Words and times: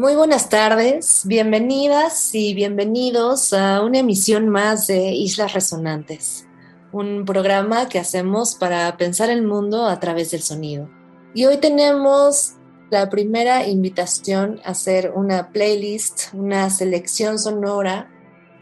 Muy 0.00 0.14
buenas 0.14 0.48
tardes, 0.48 1.24
bienvenidas 1.26 2.34
y 2.34 2.54
bienvenidos 2.54 3.52
a 3.52 3.82
una 3.82 3.98
emisión 3.98 4.48
más 4.48 4.86
de 4.86 5.12
Islas 5.12 5.52
Resonantes, 5.52 6.46
un 6.90 7.26
programa 7.26 7.86
que 7.86 7.98
hacemos 7.98 8.54
para 8.54 8.96
pensar 8.96 9.28
el 9.28 9.42
mundo 9.42 9.84
a 9.84 10.00
través 10.00 10.30
del 10.30 10.40
sonido. 10.40 10.88
Y 11.34 11.44
hoy 11.44 11.58
tenemos 11.58 12.54
la 12.88 13.10
primera 13.10 13.68
invitación 13.68 14.62
a 14.64 14.70
hacer 14.70 15.12
una 15.14 15.50
playlist, 15.52 16.32
una 16.32 16.70
selección 16.70 17.38
sonora 17.38 18.10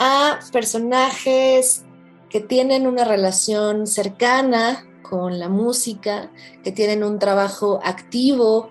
a 0.00 0.40
personajes 0.52 1.84
que 2.30 2.40
tienen 2.40 2.84
una 2.88 3.04
relación 3.04 3.86
cercana 3.86 4.84
con 5.08 5.38
la 5.38 5.48
música, 5.48 6.32
que 6.64 6.72
tienen 6.72 7.04
un 7.04 7.20
trabajo 7.20 7.78
activo 7.84 8.70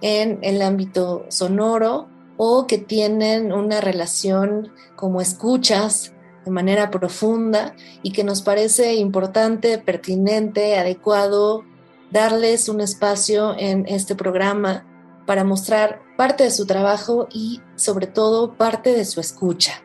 en 0.00 0.38
el 0.42 0.62
ámbito 0.62 1.26
sonoro 1.28 2.15
o 2.36 2.66
que 2.66 2.78
tienen 2.78 3.52
una 3.52 3.80
relación 3.80 4.72
como 4.94 5.20
escuchas 5.20 6.12
de 6.44 6.50
manera 6.50 6.90
profunda 6.90 7.74
y 8.02 8.12
que 8.12 8.24
nos 8.24 8.42
parece 8.42 8.94
importante, 8.94 9.78
pertinente, 9.78 10.78
adecuado 10.78 11.64
darles 12.10 12.68
un 12.68 12.80
espacio 12.80 13.56
en 13.58 13.84
este 13.88 14.14
programa 14.14 14.86
para 15.26 15.44
mostrar 15.44 16.00
parte 16.16 16.44
de 16.44 16.50
su 16.50 16.66
trabajo 16.66 17.28
y 17.32 17.60
sobre 17.74 18.06
todo 18.06 18.54
parte 18.54 18.92
de 18.92 19.04
su 19.04 19.20
escucha. 19.20 19.82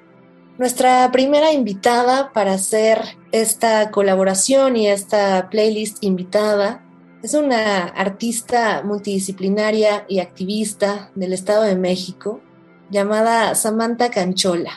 Nuestra 0.58 1.10
primera 1.12 1.52
invitada 1.52 2.32
para 2.32 2.54
hacer 2.54 3.18
esta 3.32 3.90
colaboración 3.90 4.78
y 4.78 4.88
esta 4.88 5.50
playlist 5.50 6.04
invitada 6.04 6.86
es 7.24 7.36
una 7.36 7.84
artista 7.84 8.82
multidisciplinaria 8.84 10.06
y 10.08 10.20
activista 10.20 11.12
del 11.14 11.34
Estado 11.34 11.64
de 11.64 11.76
México 11.76 12.42
llamada 12.90 13.54
Samantha 13.54 14.10
Canchola. 14.10 14.72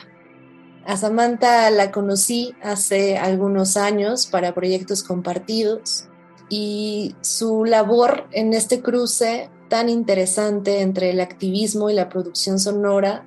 A 0.85 0.95
Samantha 0.95 1.69
la 1.71 1.91
conocí 1.91 2.53
hace 2.61 3.17
algunos 3.17 3.77
años 3.77 4.27
para 4.27 4.53
proyectos 4.53 5.01
compartidos 5.01 6.07
y 6.47 7.15
su 7.21 7.65
labor 7.65 8.27
en 8.31 8.53
este 8.53 8.81
cruce 8.81 9.49
tan 9.67 9.89
interesante 9.89 10.81
entre 10.81 11.09
el 11.09 11.21
activismo 11.21 11.89
y 11.89 11.95
la 11.95 12.09
producción 12.09 12.59
sonora 12.59 13.25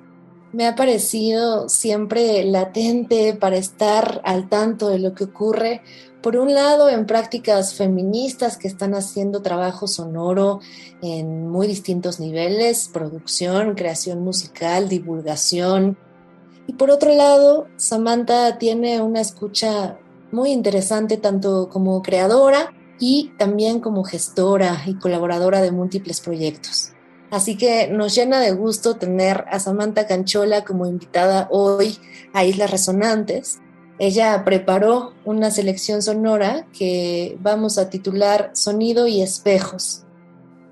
me 0.51 0.65
ha 0.65 0.75
parecido 0.75 1.69
siempre 1.69 2.43
latente 2.45 3.33
para 3.33 3.57
estar 3.57 4.21
al 4.23 4.49
tanto 4.49 4.87
de 4.87 4.99
lo 4.99 5.13
que 5.13 5.25
ocurre 5.25 5.81
por 6.21 6.35
un 6.35 6.53
lado, 6.53 6.89
en 6.89 7.05
prácticas 7.05 7.75
feministas 7.75 8.57
que 8.57 8.67
están 8.67 8.93
haciendo 8.93 9.41
trabajo 9.41 9.87
sonoro 9.87 10.59
en 11.01 11.47
muy 11.47 11.65
distintos 11.67 12.19
niveles, 12.19 12.89
producción, 12.91 13.75
creación 13.75 14.21
musical, 14.21 14.89
divulgación. 14.89 15.97
Y 16.67 16.73
por 16.73 16.91
otro 16.91 17.13
lado, 17.13 17.67
Samantha 17.77 18.57
tiene 18.57 19.01
una 19.01 19.21
escucha 19.21 19.97
muy 20.31 20.51
interesante 20.51 21.17
tanto 21.17 21.69
como 21.69 22.01
creadora 22.01 22.73
y 22.99 23.31
también 23.37 23.79
como 23.79 24.03
gestora 24.03 24.83
y 24.85 24.95
colaboradora 24.95 25.61
de 25.61 25.71
múltiples 25.71 26.19
proyectos. 26.19 26.91
Así 27.31 27.55
que 27.55 27.87
nos 27.87 28.13
llena 28.13 28.39
de 28.41 28.51
gusto 28.51 28.97
tener 28.97 29.45
a 29.49 29.59
Samantha 29.59 30.05
Canchola 30.05 30.65
como 30.65 30.85
invitada 30.85 31.47
hoy 31.49 31.97
a 32.33 32.43
Islas 32.43 32.71
Resonantes 32.71 33.59
ella 33.99 34.43
preparó 34.45 35.13
una 35.25 35.51
selección 35.51 36.01
sonora 36.01 36.65
que 36.71 37.37
vamos 37.41 37.77
a 37.77 37.89
titular 37.89 38.51
Sonido 38.53 39.07
y 39.07 39.21
Espejos. 39.21 40.03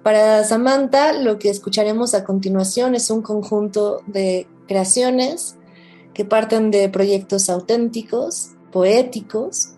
Para 0.02 0.46
Samantha, 0.46 1.12
lo 1.12 1.38
que 1.38 1.50
escucharemos 1.50 2.14
a 2.14 2.24
continuación 2.24 2.96
es 2.96 3.12
un 3.12 3.22
conjunto 3.22 4.02
de 4.08 4.48
creaciones 4.66 5.58
que 6.14 6.24
parten 6.24 6.72
de 6.72 6.88
proyectos 6.88 7.50
auténticos, 7.50 8.52
poéticos, 8.72 9.72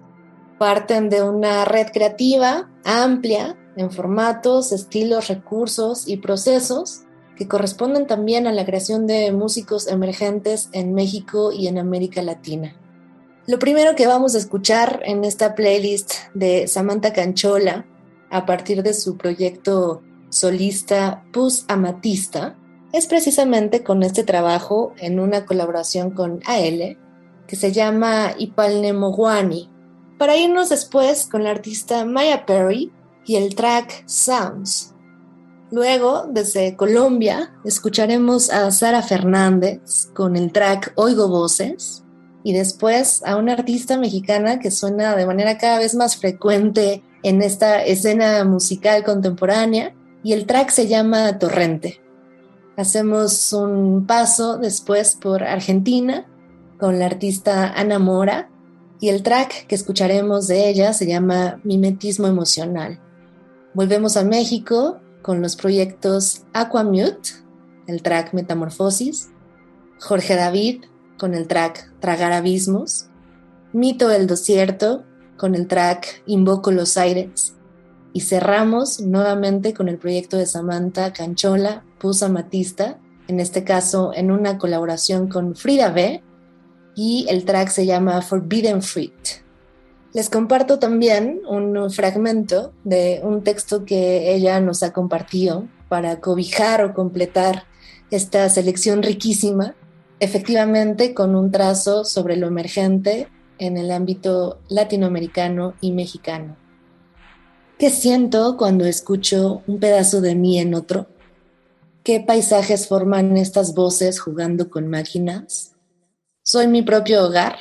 parten 0.60 1.10
de 1.10 1.24
una 1.24 1.66
red 1.66 1.88
creativa 1.92 2.70
amplia 2.86 3.58
en 3.76 3.90
formatos, 3.90 4.72
estilos, 4.72 5.28
recursos 5.28 6.08
y 6.08 6.18
procesos 6.18 7.02
que 7.36 7.48
corresponden 7.48 8.06
también 8.06 8.46
a 8.46 8.52
la 8.52 8.66
creación 8.66 9.08
de 9.08 9.32
músicos 9.32 9.88
emergentes 9.88 10.70
en 10.74 10.94
México 10.94 11.52
y 11.52 11.68
en 11.68 11.80
América 11.80 12.22
Latina. 12.22 12.76
Lo 13.50 13.58
primero 13.58 13.96
que 13.96 14.06
vamos 14.06 14.36
a 14.36 14.38
escuchar 14.38 15.02
en 15.06 15.26
esta 15.26 15.56
playlist 15.56 16.14
de 16.36 16.68
Samantha 16.68 17.14
Canchola, 17.14 17.84
a 18.30 18.46
partir 18.46 18.84
de 18.84 18.94
su 18.94 19.18
proyecto 19.18 20.04
solista 20.30 21.24
Pus 21.34 21.66
Amatista, 21.68 22.60
es 22.94 23.08
precisamente 23.08 23.82
con 23.84 24.04
este 24.04 24.24
trabajo 24.24 24.94
en 25.00 25.20
una 25.20 25.48
colaboración 25.48 26.12
con 26.12 26.42
AL, 26.46 27.00
que 27.48 27.56
se 27.56 27.72
llama 27.72 28.36
Ipalnemoguani, 28.38 29.68
para 30.20 30.38
irnos 30.38 30.70
después 30.70 31.26
con 31.26 31.44
la 31.44 31.50
artista 31.50 32.06
Maya 32.06 32.46
Perry 32.46 32.92
y 33.26 33.36
el 33.38 33.56
track 33.56 34.08
Sounds. 34.08 34.94
Luego, 35.72 36.28
desde 36.30 36.76
Colombia, 36.76 37.52
escucharemos 37.66 38.52
a 38.52 38.70
Sara 38.70 39.02
Fernández 39.02 40.12
con 40.14 40.36
el 40.36 40.52
track 40.52 40.94
Oigo 40.98 41.28
Voces, 41.30 42.04
y 42.44 42.54
después 42.54 43.22
a 43.26 43.36
una 43.36 43.54
artista 43.54 43.98
mexicana 43.98 44.60
que 44.60 44.72
suena 44.72 45.16
de 45.16 45.26
manera 45.26 45.58
cada 45.58 45.80
vez 45.80 45.96
más 45.96 46.18
frecuente 46.18 47.04
en 47.24 47.42
esta 47.42 47.84
escena 47.84 48.44
musical 48.46 49.04
contemporánea 49.04 49.94
y 50.24 50.34
el 50.34 50.46
track 50.46 50.70
se 50.70 50.88
llama 50.88 51.38
Torrente. 51.38 52.02
Hacemos 52.78 53.52
un 53.52 54.06
paso 54.06 54.58
después 54.58 55.18
por 55.20 55.44
Argentina 55.44 56.26
con 56.80 56.98
la 56.98 57.08
artista 57.08 57.74
Ana 57.74 58.00
Mora 58.00 58.50
y 59.02 59.10
el 59.10 59.22
track 59.22 59.68
que 59.68 59.76
escucharemos 59.76 60.48
de 60.48 60.70
ella 60.70 60.94
se 60.94 61.06
llama 61.06 61.60
Mimetismo 61.64 62.28
Emocional. 62.28 63.00
Volvemos 63.74 64.18
a 64.18 64.24
México 64.24 65.00
con 65.22 65.42
los 65.42 65.56
proyectos 65.56 66.44
Aquamute, 66.54 67.32
el 67.88 68.02
track 68.02 68.34
Metamorfosis, 68.34 69.30
Jorge 70.00 70.36
David, 70.36 70.86
con 71.20 71.36
el 71.36 71.48
track 71.48 71.92
Tragar 72.00 72.32
Abismos, 72.32 73.06
Mito 73.74 74.08
del 74.08 74.26
Desierto 74.26 75.04
con 75.38 75.54
el 75.54 75.68
track 75.68 76.24
Invoco 76.26 76.72
los 76.72 76.98
Aires 76.98 77.54
y 78.14 78.22
cerramos 78.22 79.00
nuevamente 79.00 79.74
con 79.76 79.88
el 79.88 80.00
proyecto 80.00 80.38
de 80.38 80.48
Samantha 80.48 81.14
Canchola, 81.14 81.84
Pusa 82.00 82.30
Matista, 82.30 82.98
en 83.28 83.40
este 83.40 83.64
caso 83.64 84.12
en 84.16 84.32
una 84.32 84.58
colaboración 84.58 85.28
con 85.28 85.56
Frida 85.56 85.92
B 85.92 86.24
y 86.96 87.28
el 87.30 87.46
track 87.46 87.70
se 87.70 87.86
llama 87.86 88.22
Forbidden 88.22 88.82
Fruit. 88.82 89.14
Les 90.14 90.30
comparto 90.30 90.80
también 90.80 91.42
un 91.48 91.92
fragmento 91.92 92.74
de 92.84 93.22
un 93.24 93.44
texto 93.44 93.86
que 93.86 94.34
ella 94.34 94.60
nos 94.60 94.82
ha 94.82 94.92
compartido 94.92 95.68
para 95.88 96.20
cobijar 96.20 96.84
o 96.84 96.96
completar 96.96 97.66
esta 98.10 98.50
selección 98.50 99.04
riquísima 99.04 99.76
efectivamente 100.20 101.14
con 101.14 101.36
un 101.36 101.52
trazo 101.52 102.04
sobre 102.04 102.36
lo 102.36 102.48
emergente 102.48 103.28
en 103.58 103.78
el 103.78 103.92
ámbito 103.92 104.60
latinoamericano 104.70 105.74
y 105.82 105.92
mexicano. 105.92 106.58
¿Qué 107.78 107.90
siento 107.90 108.58
cuando 108.58 108.86
escucho 108.86 109.64
un 109.68 109.80
pedazo 109.80 110.22
de 110.22 110.36
mí 110.36 110.60
en 110.60 110.74
otro? 110.76 111.08
¿Qué 112.04 112.20
paisajes 112.20 112.88
forman 112.88 113.38
estas 113.38 113.74
voces 113.74 114.20
jugando 114.20 114.70
con 114.70 114.88
máquinas? 114.88 115.76
Soy 116.44 116.68
mi 116.68 116.82
propio 116.82 117.26
hogar, 117.26 117.56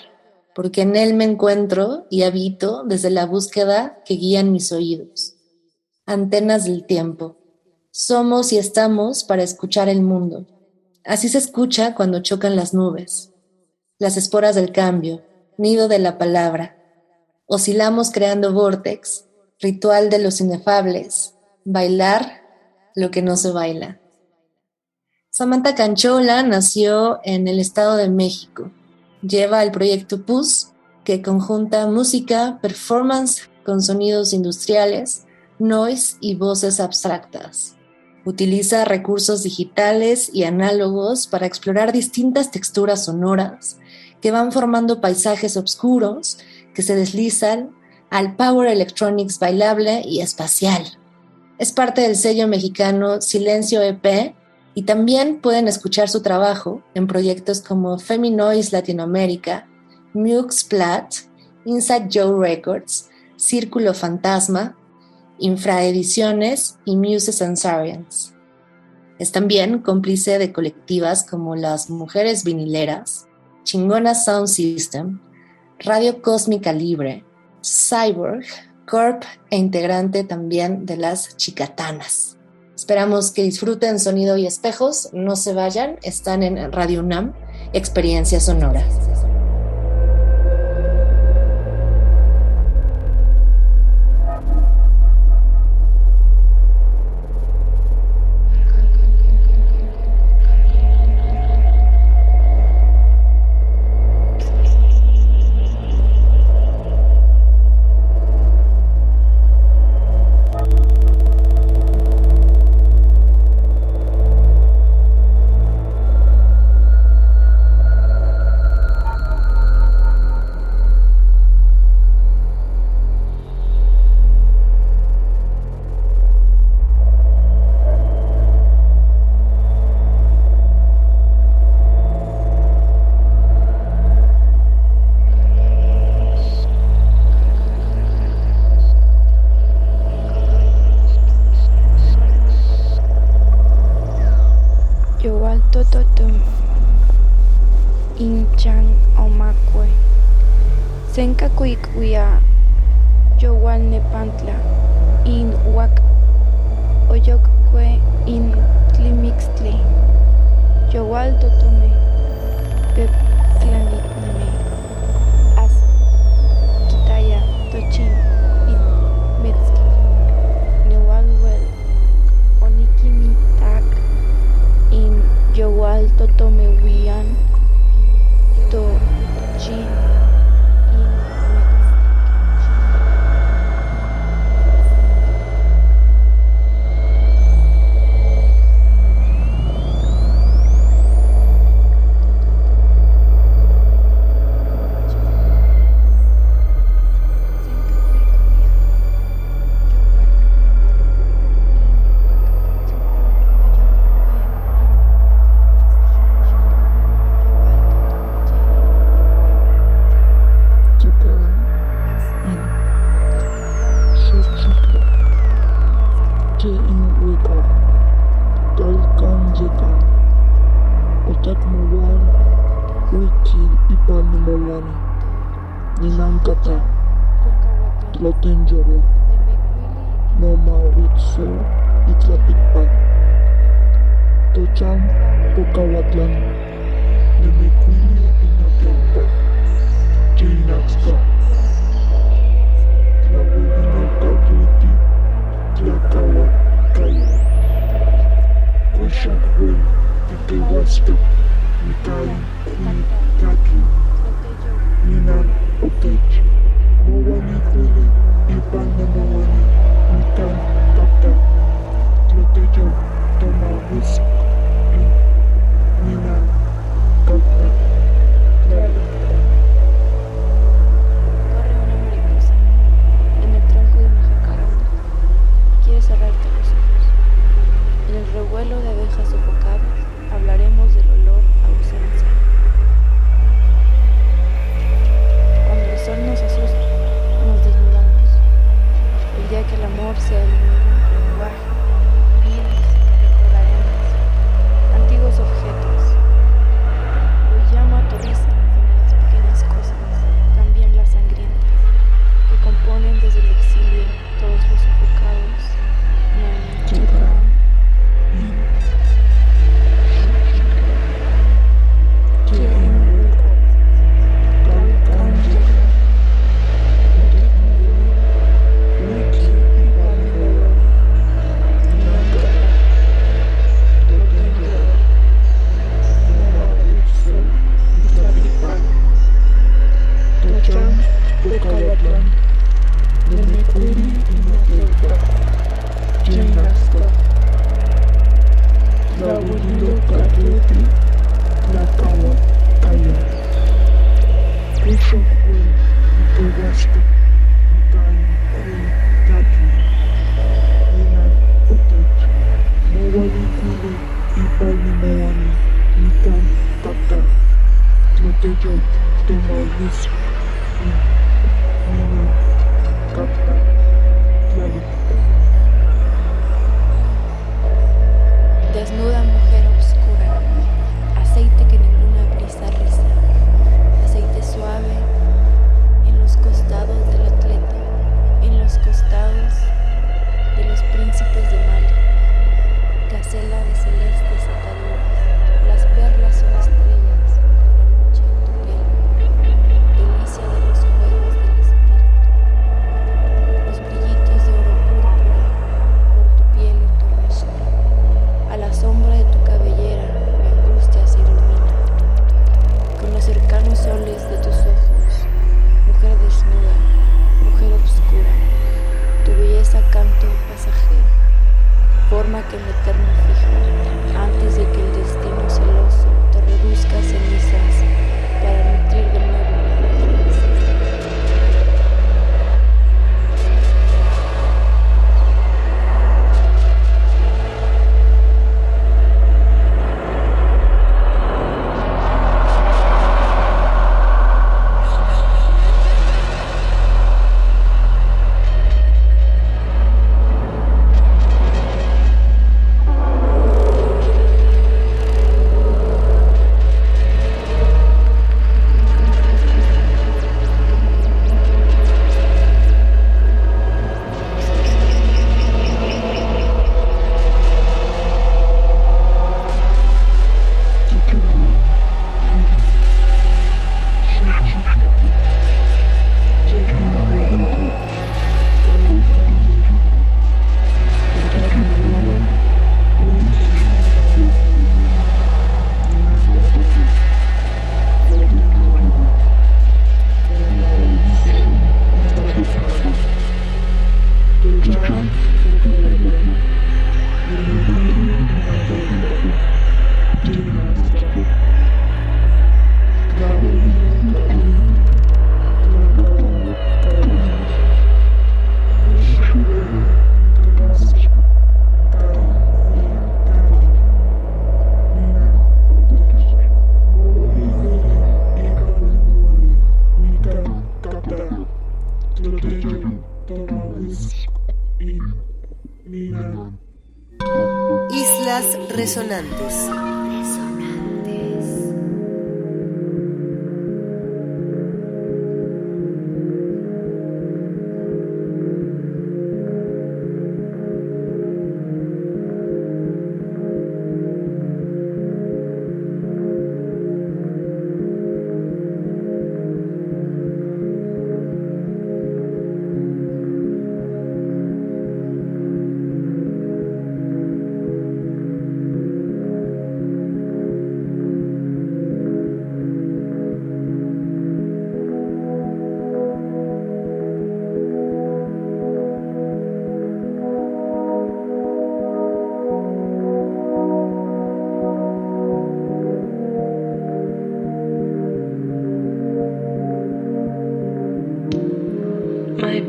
porque 0.55 0.83
en 0.83 0.97
él 0.97 1.15
me 1.15 1.25
encuentro 1.25 2.07
y 2.11 2.23
habito 2.23 2.83
desde 2.85 3.11
la 3.11 3.27
búsqueda 3.27 4.03
que 4.05 4.15
guían 4.15 4.51
mis 4.51 4.73
oídos. 4.73 5.35
Antenas 6.07 6.65
del 6.65 6.87
tiempo. 6.87 7.37
Somos 7.91 8.53
y 8.53 8.59
estamos 8.59 9.25
para 9.25 9.43
escuchar 9.43 9.89
el 9.89 10.03
mundo 10.03 10.47
Así 11.09 11.31
se 11.31 11.39
escucha 11.39 11.95
cuando 11.95 12.21
chocan 12.21 12.55
las 12.55 12.75
nubes, 12.75 13.33
las 13.99 14.19
esporas 14.19 14.55
del 14.55 14.73
cambio, 14.73 15.23
nido 15.57 15.89
de 15.89 15.99
la 15.99 16.19
palabra. 16.19 16.77
Oscilamos 17.47 18.11
creando 18.11 18.53
vórtex 18.53 19.25
Ritual 19.59 20.11
de 20.11 20.19
los 20.19 20.43
Inefables, 20.43 21.33
Bailar 21.65 22.43
lo 22.95 23.11
que 23.11 23.23
no 23.23 23.39
se 23.39 23.53
baila. 23.53 23.99
Samantha 25.31 25.75
Canchola 25.75 26.43
nació 26.43 27.21
en 27.25 27.49
el 27.49 27.59
Estado 27.59 27.97
de 27.97 28.11
México. 28.11 28.71
Lleva 29.23 29.63
el 29.63 29.71
proyecto 29.71 30.27
PUS, 30.27 30.73
que 31.05 31.23
conjunta 31.23 31.87
música, 31.87 32.59
performance 32.61 33.49
con 33.65 33.81
sonidos 33.81 34.35
industriales, 34.35 35.25
noise 35.59 36.19
y 36.21 36.35
voces 36.35 36.81
abstractas. 36.81 37.78
Utiliza 38.29 38.85
recursos 38.85 39.43
digitales 39.43 40.29
y 40.35 40.45
análogos 40.45 41.27
para 41.27 41.47
explorar 41.47 41.93
distintas 41.93 42.51
texturas 42.51 43.07
sonoras 43.07 43.79
que 44.21 44.31
van 44.31 44.53
formando 44.53 45.01
paisajes 45.01 45.57
oscuros 45.57 46.37
que 46.75 46.83
se 46.83 46.95
deslizan 46.95 47.71
al 48.11 48.37
Power 48.37 48.69
Electronics 48.69 49.39
bailable 49.39 50.03
y 50.05 50.21
espacial. 50.21 50.85
Es 51.57 51.73
parte 51.73 52.03
del 52.03 52.17
sello 52.17 52.47
mexicano 52.49 53.23
Silencio 53.23 53.81
EP 53.81 54.35
y 54.75 54.83
también 54.83 55.41
pueden 55.41 55.67
escuchar 55.67 56.11
su 56.11 56.21
trabajo 56.21 56.83
en 56.93 57.07
proyectos 57.07 57.63
como 57.63 57.99
Feminoise 57.99 58.75
Latinoamérica, 58.75 59.67
Mux 60.13 60.65
Plat, 60.65 61.15
Inside 61.65 62.11
Joe 62.13 62.39
Records, 62.39 63.09
Círculo 63.37 63.95
Fantasma, 63.95 64.77
Infraediciones 65.39 66.79
y 66.85 66.97
Muses 66.97 67.43
and 67.43 67.57
Science. 67.57 68.35
Es 69.19 69.33
también 69.33 69.81
cómplice 69.81 70.39
de 70.39 70.53
colectivas 70.53 71.25
como 71.25 71.57
las 71.57 71.91
Mujeres 71.91 72.45
Vinileras, 72.45 73.27
Chingona 73.65 74.15
Sound 74.15 74.49
System, 74.49 75.21
Radio 75.81 76.23
Cósmica 76.23 76.73
Libre, 76.73 77.25
Cyborg, 77.63 78.45
Corp 78.89 79.23
e 79.51 79.57
integrante 79.57 80.25
también 80.25 80.87
de 80.87 80.97
las 80.97 81.37
Chicatanas. 81.37 82.37
Esperamos 82.75 83.33
que 83.33 83.43
disfruten 83.43 83.99
Sonido 83.99 84.37
y 84.37 84.47
Espejos, 84.47 85.11
no 85.13 85.37
se 85.37 85.53
vayan, 85.53 85.99
están 86.03 86.43
en 86.43 86.73
Radio 86.73 87.01
UNAM, 87.01 87.35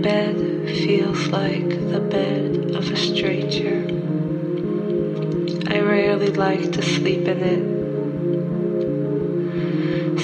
Experiencia 0.01 0.29
it. 7.41 7.79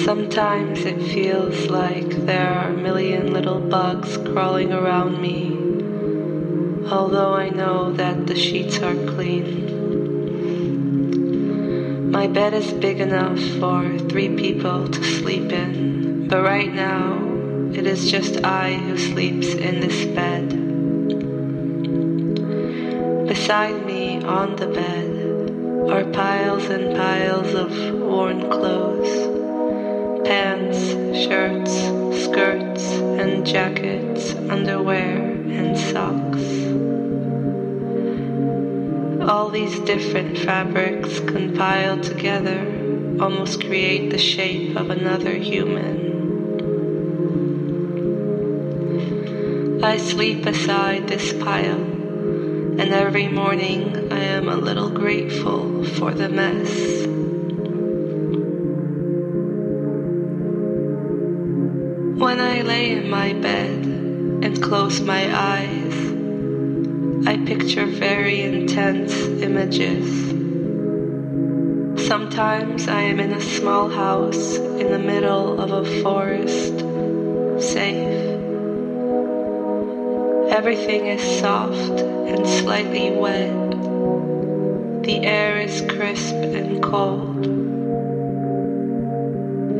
Sometimes 0.04 0.84
it 0.84 1.02
feels 1.02 1.66
like 1.66 2.08
there 2.26 2.48
are 2.48 2.68
a 2.70 2.76
million 2.76 3.32
little 3.32 3.60
bugs 3.60 4.16
crawling 4.18 4.72
around 4.72 5.20
me, 5.20 5.52
although 6.90 7.34
I 7.34 7.50
know 7.50 7.92
that 7.92 8.26
the 8.26 8.36
sheets 8.36 8.78
are 8.78 8.94
clean. 8.94 9.64
My 12.10 12.26
bed 12.28 12.54
is 12.54 12.72
big 12.72 13.00
enough 13.00 13.40
for 13.58 13.98
three 14.08 14.36
people 14.36 14.88
to 14.88 15.04
sleep 15.04 15.52
in, 15.52 16.28
but 16.28 16.42
right 16.42 16.72
now 16.72 17.15
it 17.76 17.86
is 17.86 18.10
just 18.10 18.42
I 18.42 18.74
who 18.74 18.96
sleeps 18.96 19.48
in 19.48 19.80
this 19.80 20.06
bed. 20.06 20.48
Beside 23.28 23.84
me 23.84 24.22
on 24.22 24.56
the 24.56 24.66
bed 24.66 25.90
are 25.90 26.04
piles 26.12 26.64
and 26.70 26.96
piles 26.96 27.54
of 27.54 27.70
worn 28.00 28.50
clothes 28.50 29.36
pants, 30.26 30.78
shirts, 31.24 31.72
skirts, 32.24 32.82
and 33.20 33.46
jackets, 33.46 34.34
underwear, 34.50 35.18
and 35.58 35.78
socks. 35.78 36.42
All 39.30 39.50
these 39.50 39.78
different 39.80 40.36
fabrics 40.38 41.20
compiled 41.20 42.02
together 42.02 42.58
almost 43.20 43.60
create 43.60 44.10
the 44.10 44.18
shape 44.18 44.76
of 44.76 44.90
another 44.90 45.34
human. 45.34 45.95
I 49.86 49.98
sleep 49.98 50.42
beside 50.42 51.06
this 51.06 51.32
pile, 51.32 51.80
and 52.80 52.92
every 52.92 53.28
morning 53.28 54.12
I 54.12 54.18
am 54.18 54.48
a 54.48 54.56
little 54.56 54.90
grateful 54.90 55.84
for 55.84 56.10
the 56.10 56.28
mess. 56.28 57.06
When 62.20 62.40
I 62.40 62.62
lay 62.62 62.90
in 62.98 63.08
my 63.08 63.32
bed 63.34 63.84
and 64.42 64.60
close 64.60 65.00
my 65.00 65.24
eyes, 65.32 65.94
I 67.28 67.36
picture 67.46 67.86
very 67.86 68.40
intense 68.40 69.14
images. 69.40 70.04
Sometimes 72.08 72.88
I 72.88 73.02
am 73.02 73.20
in 73.20 73.32
a 73.32 73.40
small 73.40 73.88
house 73.88 74.56
in 74.56 74.90
the 74.90 74.98
middle 74.98 75.60
of 75.60 75.70
a 75.70 76.02
forest, 76.02 76.74
safe. 77.62 78.35
Everything 80.48 81.06
is 81.06 81.40
soft 81.40 82.00
and 82.00 82.46
slightly 82.46 83.10
wet. 83.10 83.70
The 85.02 85.20
air 85.24 85.58
is 85.58 85.82
crisp 85.82 86.34
and 86.34 86.82
cold. 86.82 87.46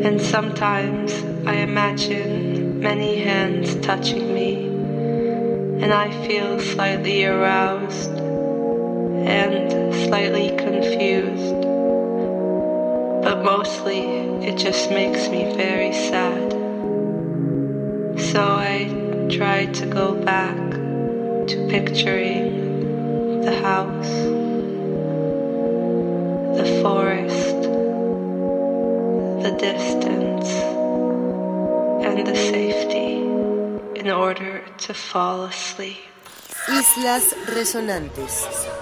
And 0.04 0.20
sometimes 0.20 1.12
I 1.46 1.54
imagine 1.56 2.80
many 2.80 3.16
hands 3.16 3.74
touching 3.76 4.34
me, 4.34 4.66
and 5.82 5.92
I 5.92 6.10
feel 6.26 6.60
slightly 6.60 7.24
aroused 7.24 8.10
and 9.26 9.94
slightly 10.06 10.48
confused. 10.56 11.62
But 13.22 13.42
mostly 13.44 14.00
it 14.46 14.58
just 14.58 14.90
makes 14.90 15.28
me 15.28 15.52
very 15.54 15.92
sad. 15.92 16.52
So 18.18 18.40
I 18.40 18.95
try 19.30 19.66
to 19.66 19.86
go 19.86 20.14
back 20.14 20.56
to 21.48 21.66
picturing 21.68 23.40
the 23.42 23.54
house, 23.60 24.12
the 26.58 26.80
forest, 26.82 27.62
the 29.42 29.56
distance, 29.58 30.50
and 32.04 32.26
the 32.26 32.36
safety 32.36 33.16
in 33.98 34.10
order 34.10 34.62
to 34.78 34.94
fall 34.94 35.44
asleep. 35.44 35.98
Islas 36.68 37.34
Resonantes. 37.48 38.75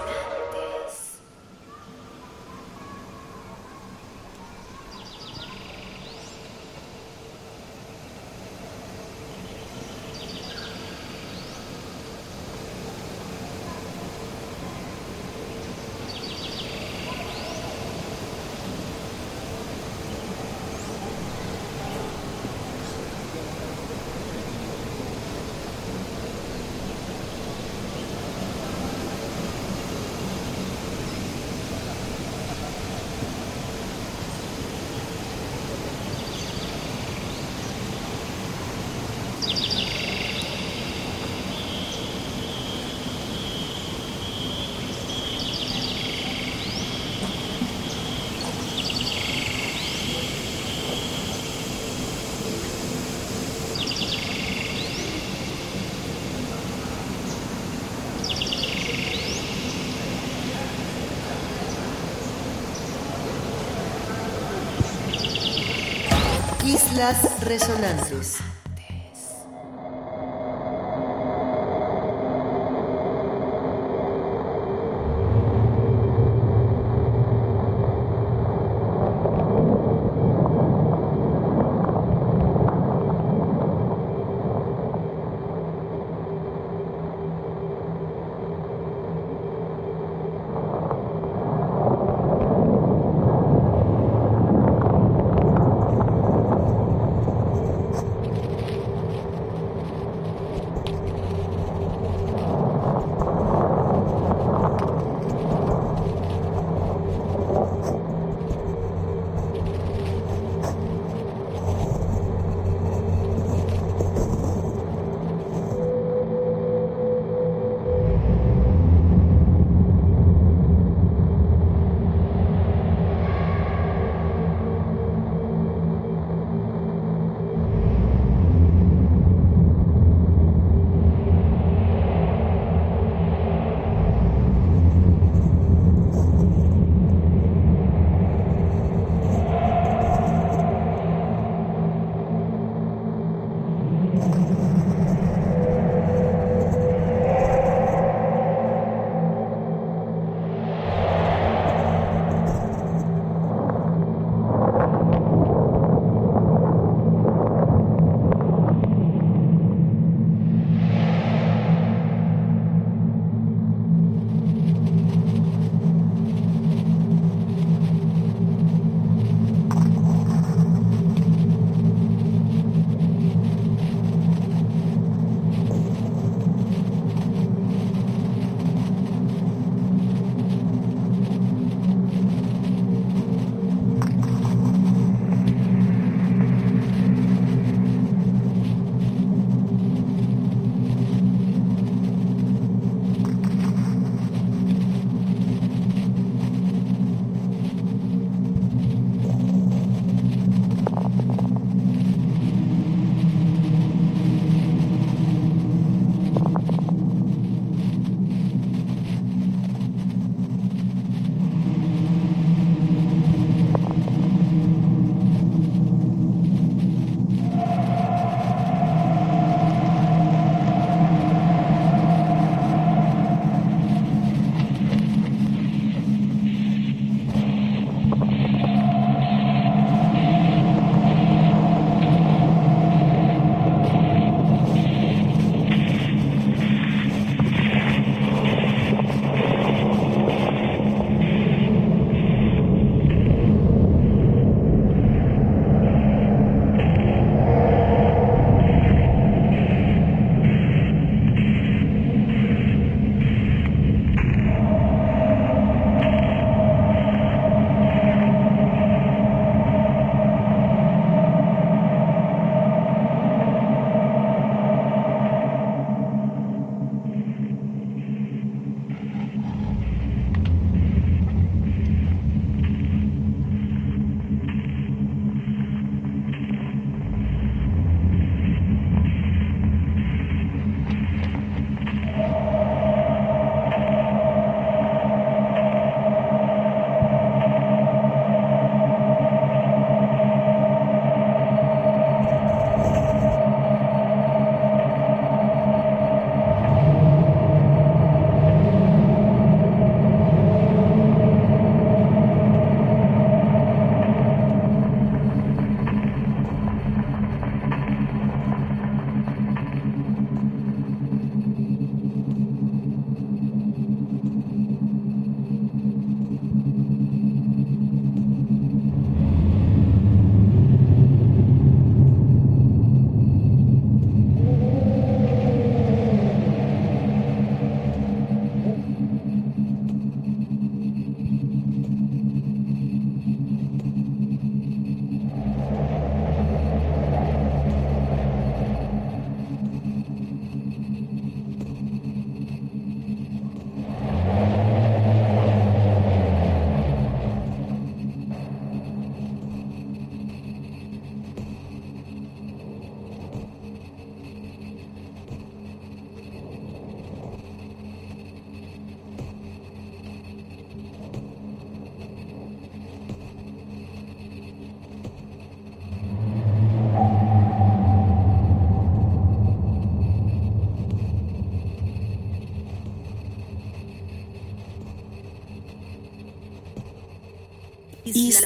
Islas 66.95 67.43
Resonantes. 67.43 68.54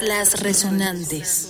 Islas 0.00 0.32
Resonantes. 0.40 1.49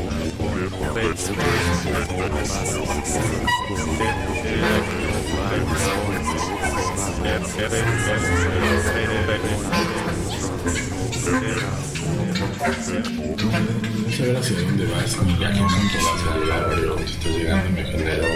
saber 14.21 14.37
hacia 14.37 14.61
dónde 14.61 14.85
vas 14.85 15.17
y 15.17 15.43
a 15.43 15.51
qué 15.51 15.59
punto 15.59 15.97
vas 16.03 16.21
a 16.27 16.37
llegar, 16.37 16.63
pero 16.69 16.93
cuando 16.93 17.11
estás 17.11 17.31
llegando 17.31 17.69
me 17.71 17.83
genera 17.83 18.27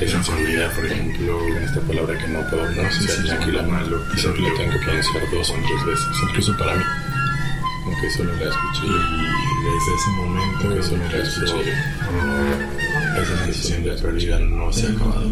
esa 0.00 0.16
inseguridad, 0.16 0.74
por 0.74 0.86
ejemplo, 0.86 1.46
en 1.48 1.62
esta 1.64 1.80
palabra 1.80 2.18
que 2.18 2.28
no 2.28 2.40
puedo 2.48 2.64
pronunciar, 2.72 3.24
ya 3.24 3.38
que 3.38 3.52
la 3.52 3.62
malo, 3.62 4.02
y 4.14 4.18
siempre 4.18 4.42
la 4.42 4.54
tengo 4.54 4.72
que 4.72 4.78
pronunciar 4.78 5.30
dos 5.30 5.50
o 5.50 5.54
tres 5.54 5.84
veces, 5.86 6.06
incluso 6.22 6.56
para 6.58 6.74
mí, 6.76 6.84
aunque 7.86 8.10
solo 8.10 8.32
la 8.36 8.44
escuché 8.44 8.86
y 8.86 9.49
desde 9.62 9.94
ese 9.94 10.10
momento 10.16 10.82
solo 10.82 11.04
la 11.08 11.18
escuché, 11.18 11.72
esa 13.20 13.36
sensación 13.44 13.84
de 13.84 13.90
pérdida 13.92 14.38
no 14.38 14.72
se 14.72 14.86
ha 14.86 14.90
acabado. 14.90 15.30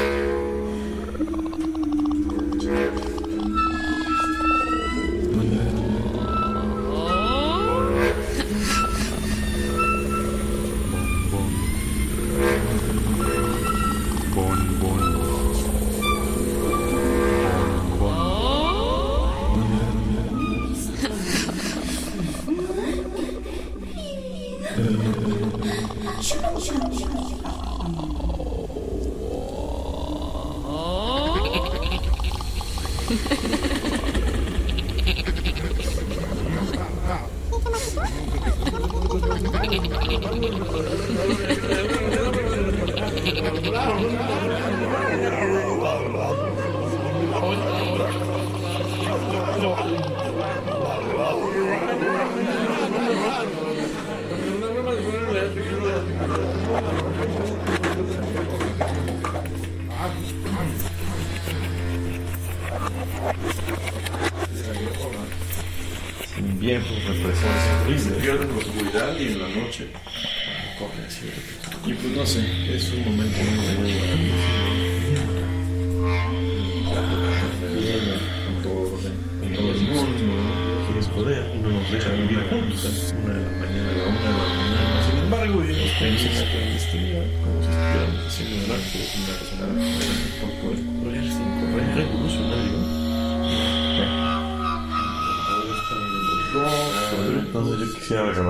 Entonces 98.10 98.44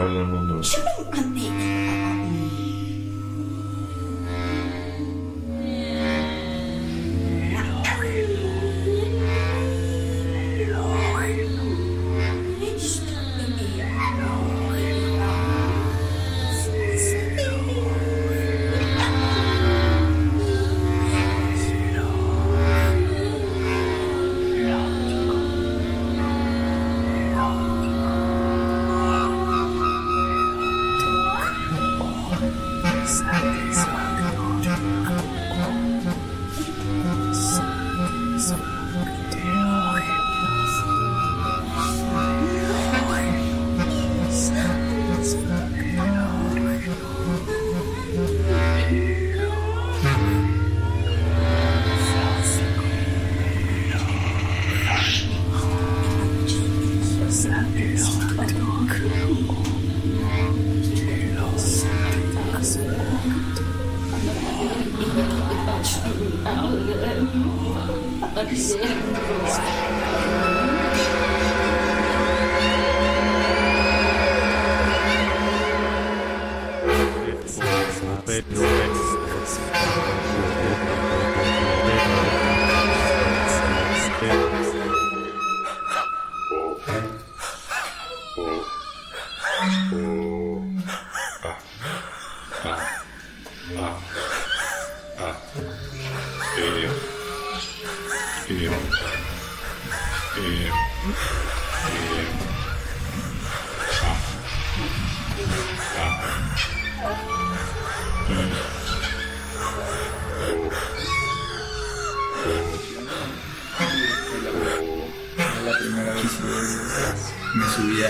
Una 117.98 118.06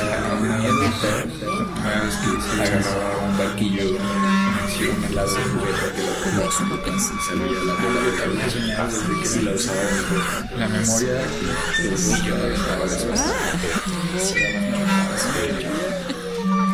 vez 2.02 2.16
que 2.16 2.28
agarraba 2.62 3.16
un 3.24 3.38
barquillo, 3.38 3.84
un 3.88 5.04
helado 5.04 5.34
de 5.34 5.42
que 6.82 6.90
lo 6.90 6.98
salía 7.00 7.60
la 7.64 7.72
bola 7.72 8.00
de 8.02 8.12
cabello. 8.18 8.60
Desde 9.22 9.40
la 9.44 9.52
usaba, 9.52 9.80
la 10.58 10.68
memoria 10.68 11.14
del 11.78 11.94
estaba. 11.94 12.84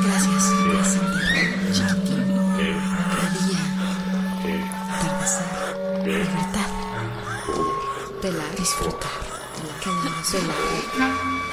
Gracias, 0.03 0.45
chiquitín. 1.73 2.23
Día, 2.57 3.63
atardecer, 4.91 5.51
libertad, 6.05 6.71
de 8.23 8.31
la 8.33 8.47
disfrutar, 8.57 9.19
de 10.33 10.39
la 10.43 11.44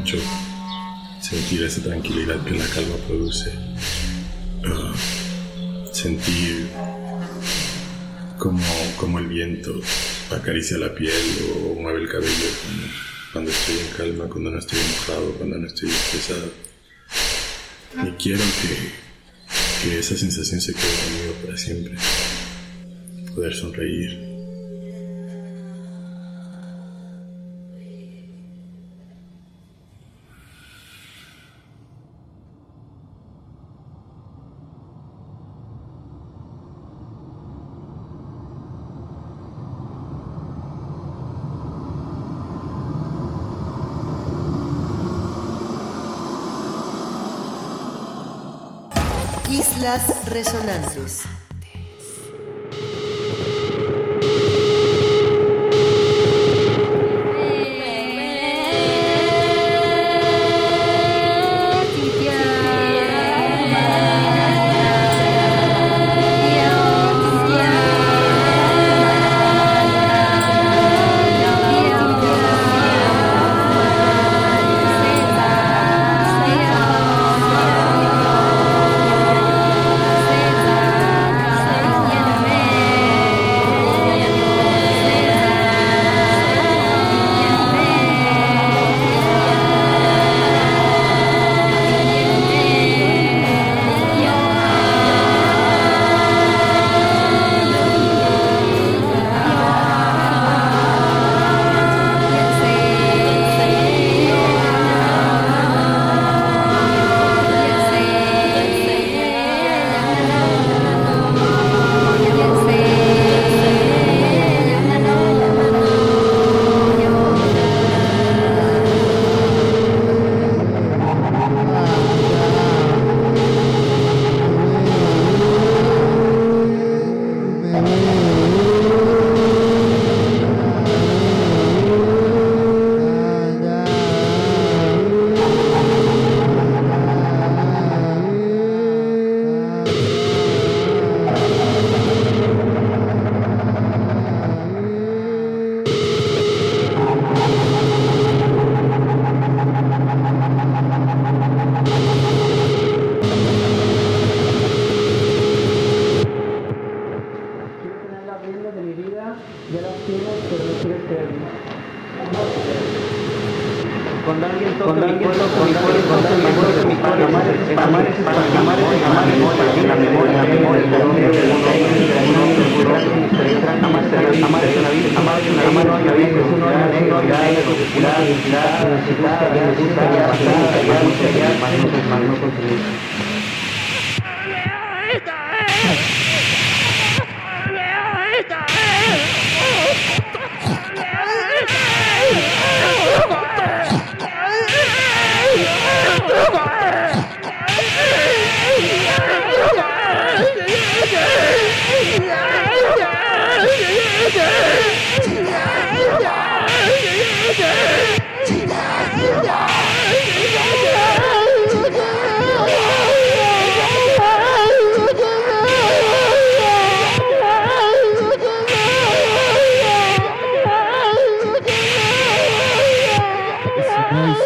mucho 0.00 0.16
sentir 1.20 1.62
esa 1.62 1.82
tranquilidad 1.82 2.42
que 2.44 2.54
la 2.54 2.66
calma 2.68 2.96
produce. 3.06 3.52
Ah, 4.64 4.94
sentir 5.92 6.68
como, 8.38 8.64
como 8.96 9.18
el 9.18 9.26
viento 9.26 9.78
acaricia 10.30 10.78
la 10.78 10.94
piel 10.94 11.12
o 11.54 11.74
mueve 11.80 12.00
el 12.00 12.08
cabello 12.08 12.48
cuando, 13.32 13.50
estoy 13.50 13.76
en 13.78 13.86
calma, 13.94 14.24
cuando 14.24 14.50
no 14.50 14.58
estoy 14.58 14.78
enojado, 14.78 15.32
cuando 15.34 15.58
no 15.58 15.66
estoy 15.66 15.90
estresado. 15.90 16.50
Y 18.06 18.10
quiero 18.22 18.44
que, 18.62 19.82
que 19.82 19.98
esa 19.98 20.16
sensación 20.16 20.62
se 20.62 20.72
quede 20.72 20.96
conmigo 21.04 21.34
para 21.44 21.58
siempre. 21.58 21.94
Poder 23.34 23.54
sonreír. 23.54 24.29
Resonantes. 49.80 50.28
Resonantes. 50.28 51.39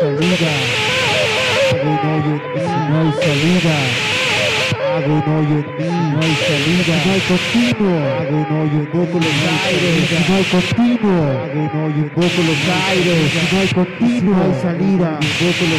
salida. 0.04 0.52
Hago 1.72 1.88
un 1.88 2.02
hoyo 2.12 2.32
en 2.34 2.42
mí, 2.54 2.64
no 2.90 2.94
hay 3.00 3.10
salida. 3.24 3.76
Hago 4.94 5.12
un 5.14 5.24
hoyo 5.34 5.56
en 5.58 5.66
mí, 5.78 5.88
no 6.12 6.18
hay 6.20 6.34
salida. 6.44 6.94
No 7.04 7.10
hay 7.14 7.22
continuo, 7.32 7.96
hago 8.20 8.36
un 8.36 8.50
hoyo 8.60 8.78
en 8.84 8.88
vos 8.92 9.08
los 9.14 9.38
aires. 9.64 10.04
No 10.28 10.34
hay 10.36 10.44
continuo, 10.44 11.18
hago 11.40 11.58
un 11.58 11.72
hoyo 11.80 12.02
en 12.04 12.12
vos 12.14 12.34
los 12.48 12.62
aires. 12.90 13.22
No 13.50 13.56
hay 13.60 13.68
continuo, 13.80 14.36
hay 14.44 14.54
salida. 14.60 15.10
Si 15.22 15.44
no 15.44 15.76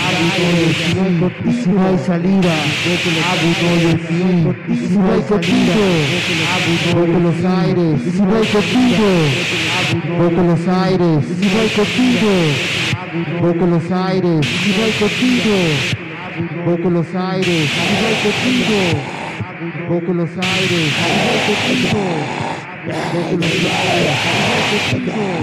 hay 1.05 1.15
continuo, 1.21 1.29
no 1.75 1.81
hay 1.87 1.97
salida. 1.99 2.53
Hago 3.29 3.45
un 3.45 3.59
hoyo 3.69 3.89
en 3.89 4.01
mí. 4.09 4.33
Y 4.67 4.97
no 4.97 5.05
hay 5.13 5.21
continuo, 5.21 5.89
hago 6.89 7.05
los 7.27 7.39
aires. 7.45 7.95
No 8.15 8.33
hay 8.35 8.47
continuo, 8.55 9.13
vos 10.17 10.33
los 10.33 10.63
aires. 10.67 11.21
No 11.41 11.55
hay 11.61 11.69
continuo, 11.69 12.37
Buenos 13.15 13.89
Aires, 13.91 14.41
viva 14.65 14.85
el 14.85 14.93
cotillo. 14.99 15.55
Buenos 16.65 17.15
Aires, 17.15 17.71
viva 17.87 18.09
el 18.09 18.17
cotillo. 18.17 18.81
Buenos 19.87 20.31
Aires, 20.37 20.85
viva 20.99 21.31
el 21.31 21.39
cotillo. 21.45 22.03
Buenos 22.83 23.55
Aires, 23.71 24.15
viva 24.27 24.57
el 24.57 24.65
cotillo. 24.99 25.35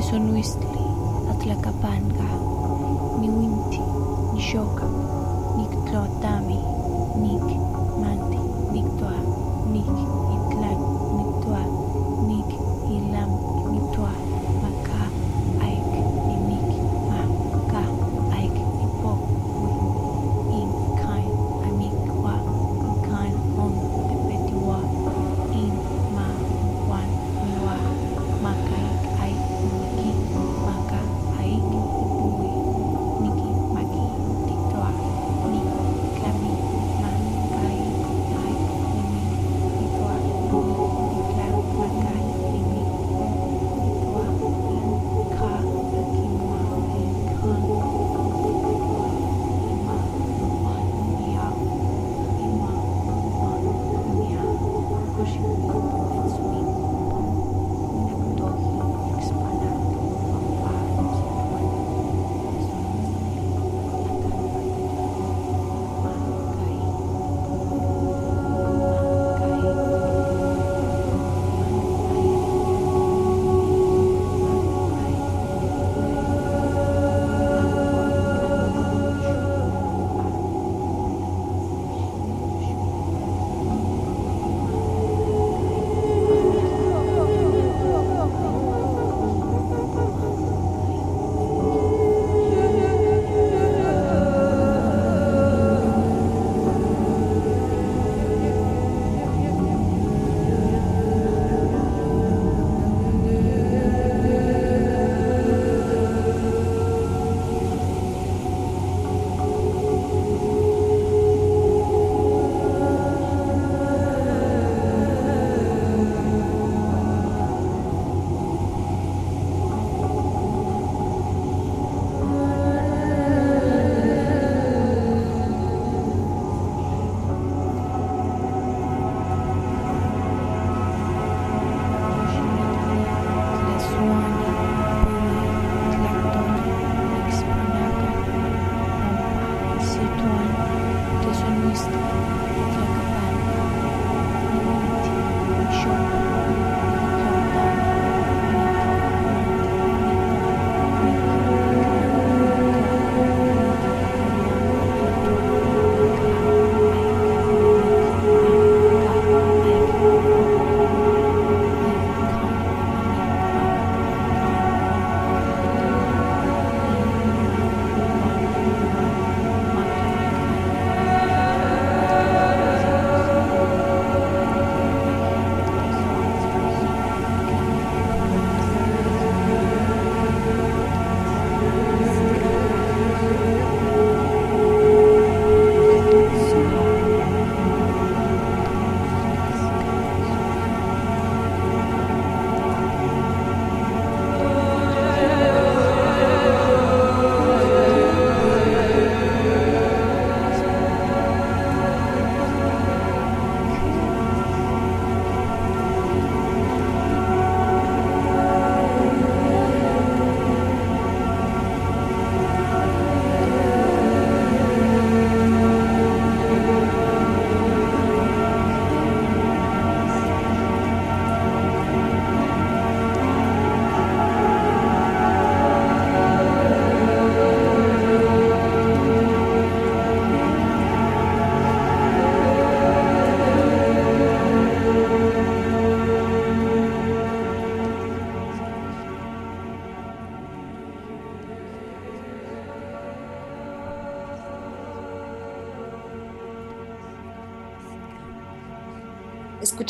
Tesonuistli, 0.00 0.80
Atlacapanga, 1.30 2.24
Niwinti, 3.20 3.80
Nishoka, 4.32 4.86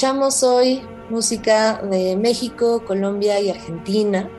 Escuchamos 0.00 0.42
hoy 0.42 0.80
música 1.10 1.82
de 1.82 2.16
México, 2.16 2.82
Colombia 2.86 3.38
y 3.38 3.50
Argentina, 3.50 4.30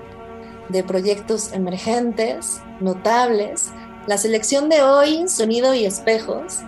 de 0.69 0.83
proyectos 0.83 1.53
emergentes, 1.53 2.61
notables. 2.79 3.69
La 4.07 4.17
selección 4.17 4.69
de 4.69 4.81
hoy, 4.81 5.27
Sonido 5.27 5.75
y 5.75 5.85
Espejos, 5.85 6.61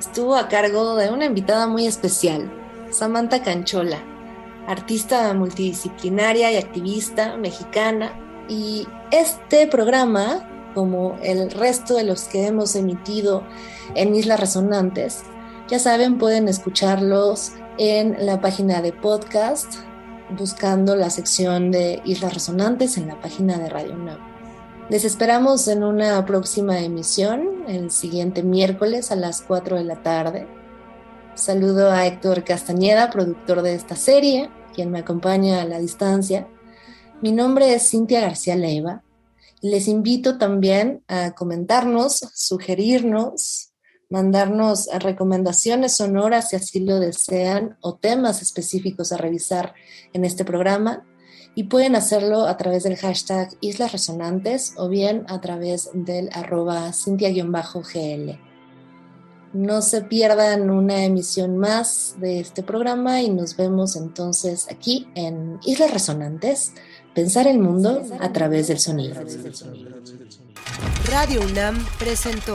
estuvo 0.00 0.34
a 0.34 0.48
cargo 0.48 0.96
de 0.96 1.10
una 1.10 1.26
invitada 1.26 1.68
muy 1.68 1.86
especial, 1.86 2.50
Samantha 2.90 3.40
Canchola, 3.44 4.02
artista 4.66 5.32
multidisciplinaria 5.32 6.50
y 6.50 6.56
activista 6.56 7.36
mexicana. 7.36 8.18
Y 8.48 8.88
este 9.12 9.68
programa, 9.68 10.72
como 10.74 11.16
el 11.22 11.52
resto 11.52 11.94
de 11.94 12.02
los 12.02 12.24
que 12.24 12.48
hemos 12.48 12.74
emitido 12.74 13.44
en 13.94 14.12
Islas 14.16 14.40
Resonantes, 14.40 15.22
ya 15.70 15.78
saben, 15.78 16.18
pueden 16.18 16.48
escucharlos 16.48 17.52
en 17.78 18.26
la 18.26 18.40
página 18.40 18.82
de 18.82 18.92
podcast, 18.92 19.76
buscando 20.36 20.96
la 20.96 21.10
sección 21.10 21.70
de 21.70 22.02
Islas 22.04 22.34
Resonantes 22.34 22.96
en 22.96 23.06
la 23.06 23.20
página 23.20 23.56
de 23.56 23.68
Radio 23.68 23.94
UNAM. 23.94 24.18
Les 24.88 25.04
esperamos 25.04 25.68
en 25.68 25.84
una 25.84 26.26
próxima 26.26 26.80
emisión, 26.80 27.64
el 27.68 27.92
siguiente 27.92 28.42
miércoles 28.42 29.12
a 29.12 29.16
las 29.16 29.42
4 29.42 29.76
de 29.76 29.84
la 29.84 30.02
tarde. 30.02 30.48
Saludo 31.36 31.92
a 31.92 32.04
Héctor 32.04 32.42
Castañeda, 32.42 33.10
productor 33.10 33.62
de 33.62 33.74
esta 33.74 33.94
serie, 33.94 34.50
quien 34.74 34.90
me 34.90 34.98
acompaña 34.98 35.62
a 35.62 35.64
la 35.64 35.78
distancia. 35.78 36.48
Mi 37.22 37.30
nombre 37.30 37.72
es 37.72 37.88
Cintia 37.88 38.20
García 38.20 38.56
Leiva 38.56 39.04
les 39.62 39.88
invito 39.88 40.38
también 40.38 41.04
a 41.06 41.32
comentarnos, 41.32 42.20
sugerirnos, 42.34 43.69
mandarnos 44.10 44.88
recomendaciones 44.98 45.96
sonoras 45.96 46.50
si 46.50 46.56
así 46.56 46.80
lo 46.80 46.98
desean 46.98 47.78
o 47.80 47.94
temas 47.94 48.42
específicos 48.42 49.12
a 49.12 49.16
revisar 49.16 49.74
en 50.12 50.24
este 50.24 50.44
programa 50.44 51.04
y 51.54 51.64
pueden 51.64 51.96
hacerlo 51.96 52.46
a 52.46 52.56
través 52.56 52.82
del 52.82 52.96
hashtag 52.96 53.50
Islas 53.60 53.92
Resonantes 53.92 54.74
o 54.76 54.88
bien 54.88 55.24
a 55.28 55.40
través 55.40 55.90
del 55.94 56.28
arroba 56.32 56.92
cintia-gl. 56.92 58.38
No 59.52 59.82
se 59.82 60.02
pierdan 60.02 60.70
una 60.70 61.04
emisión 61.04 61.58
más 61.58 62.14
de 62.20 62.38
este 62.38 62.62
programa 62.62 63.20
y 63.20 63.30
nos 63.30 63.56
vemos 63.56 63.96
entonces 63.96 64.68
aquí 64.70 65.08
en 65.16 65.58
Islas 65.64 65.92
Resonantes, 65.92 66.72
pensar 67.14 67.48
el 67.48 67.58
mundo 67.58 68.02
a 68.20 68.32
través 68.32 68.68
del 68.68 68.78
sonido. 68.78 69.20
Radio 71.10 71.40
UNAM 71.40 71.84
presentó 71.98 72.54